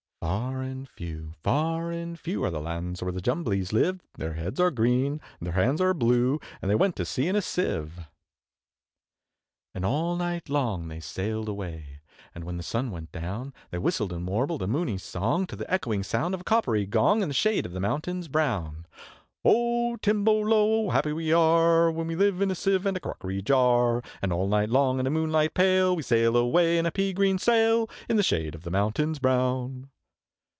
Far 0.23 0.61
and 0.61 0.87
few, 0.87 1.33
far 1.43 1.91
and 1.91 2.17
few, 2.17 2.43
Are 2.45 2.51
the 2.51 2.61
lands 2.61 3.01
where 3.01 3.11
the 3.11 3.21
Jumblies 3.23 3.73
live; 3.73 4.01
Their 4.19 4.33
heads 4.33 4.59
are 4.59 4.69
green, 4.69 5.19
and 5.39 5.47
their 5.47 5.53
hands 5.55 5.81
are 5.81 5.95
blue, 5.95 6.39
And 6.61 6.69
they 6.69 6.75
went 6.75 6.95
to 6.97 7.05
sea 7.05 7.27
in 7.27 7.35
a 7.35 7.41
Sieve. 7.41 8.07
And 9.73 9.83
all 9.83 10.15
night 10.15 10.47
long 10.47 10.87
they 10.87 10.99
sailed 10.99 11.49
away; 11.49 12.01
And 12.35 12.43
when 12.43 12.57
the 12.57 12.63
sun 12.63 12.91
went 12.91 13.11
down, 13.11 13.51
They 13.71 13.79
whistled 13.79 14.13
and 14.13 14.25
warbled 14.27 14.61
a 14.61 14.67
moony 14.67 14.99
song 14.99 15.47
To 15.47 15.55
the 15.55 15.69
echoing 15.73 16.03
sound 16.03 16.35
of 16.35 16.41
a 16.41 16.45
coppery 16.45 16.85
gong, 16.85 17.23
In 17.23 17.27
the 17.27 17.33
shade 17.33 17.65
of 17.65 17.71
the 17.71 17.79
mountains 17.79 18.27
brown. 18.27 18.85
`O 19.43 19.99
Timballo! 20.01 20.85
How 20.85 20.91
happy 20.93 21.13
we 21.13 21.33
are, 21.33 21.89
When 21.91 22.05
we 22.05 22.15
live 22.15 22.41
in 22.41 22.51
a 22.51 22.55
Sieve 22.55 22.85
and 22.85 22.95
a 22.95 22.99
crockery 22.99 23.41
jar, 23.41 24.03
And 24.21 24.31
all 24.31 24.47
night 24.47 24.69
long 24.69 24.99
in 24.99 25.05
the 25.05 25.09
moonlight 25.11 25.55
pale, 25.55 25.95
We 25.95 26.03
sail 26.03 26.37
away 26.37 26.77
with 26.77 26.85
a 26.85 26.91
pea 26.91 27.11
green 27.11 27.39
sail, 27.39 27.89
In 28.07 28.17
the 28.17 28.23
shade 28.23 28.53
of 28.53 28.61
the 28.61 28.71
mountains 28.71 29.17
brown!' 29.17 29.87